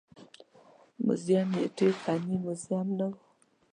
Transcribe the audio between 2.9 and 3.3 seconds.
نه و.